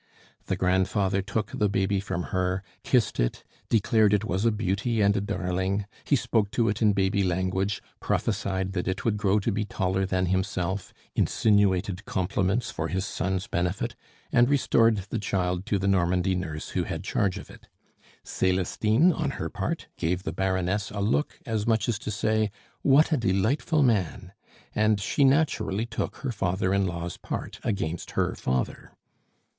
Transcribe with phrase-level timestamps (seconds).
[0.47, 5.15] The grandfather took the baby from her, kissed it, declared it was a beauty and
[5.15, 9.51] a darling; he spoke to it in baby language, prophesied that it would grow to
[9.51, 13.95] be taller than himself, insinuated compliments for his son's benefit,
[14.31, 17.67] and restored the child to the Normandy nurse who had charge of it.
[18.23, 22.49] Celestine, on her part, gave the Baroness a look, as much as to say,
[22.81, 24.31] "What a delightful man!"
[24.73, 28.93] and she naturally took her father in law's part against her father.